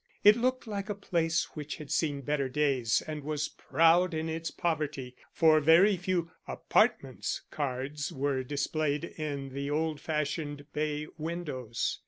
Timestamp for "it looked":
0.23-0.65